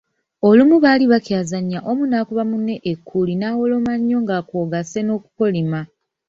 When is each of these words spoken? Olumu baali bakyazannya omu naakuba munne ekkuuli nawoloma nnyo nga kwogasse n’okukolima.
Olumu 0.47 0.75
baali 0.83 1.05
bakyazannya 1.11 1.79
omu 1.89 2.03
naakuba 2.07 2.43
munne 2.49 2.75
ekkuuli 2.91 3.33
nawoloma 3.41 3.93
nnyo 3.99 4.17
nga 4.23 4.37
kwogasse 4.47 4.99
n’okukolima. 5.03 5.79